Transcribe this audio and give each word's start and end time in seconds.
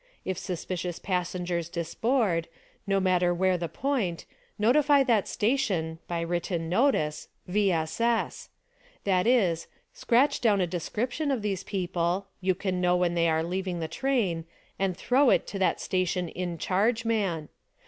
If 0.25 0.39
suspjcious 0.39 0.99
passengers 1.03 1.69
disboard— 1.69 2.47
no 2.87 2.99
matter 2.99 3.35
where 3.35 3.55
the 3.55 3.69
point— 3.69 4.25
notify 4.57 5.03
that 5.03 5.27
station 5.27 5.99
(by 6.07 6.21
'written 6.21 6.67
notice)— 6.67 7.27
V. 7.47 7.71
S. 7.71 8.01
S.! 8.01 8.49
That 9.03 9.27
is:_ 9.27 9.65
Scratch 9.93 10.41
down 10.41 10.59
a 10.59 10.65
description 10.65 11.39
these 11.41 11.63
people— 11.63 12.25
you 12.41 12.55
can 12.55 12.81
know 12.81 12.95
when 12.97 13.13
they 13.13 13.29
are 13.29 13.43
leaving 13.43 13.79
the 13.79 13.87
train— 13.87 14.45
and 14.79 14.97
throw 14.97 15.29
it 15.29 15.45
to 15.45 15.59
that 15.59 15.79
34 15.79 15.79
SPY 15.79 15.89
PROOF 15.89 15.91
AMERICA 15.93 16.09
station 16.25 16.29
(in 16.29 16.57
charge) 16.57 17.05
man. 17.05 17.49